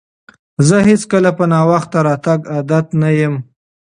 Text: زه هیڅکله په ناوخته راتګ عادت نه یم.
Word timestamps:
زه 0.67 0.77
هیڅکله 0.89 1.31
په 1.37 1.45
ناوخته 1.53 1.97
راتګ 2.07 2.39
عادت 2.53 2.85
نه 3.01 3.09
یم. 3.19 3.35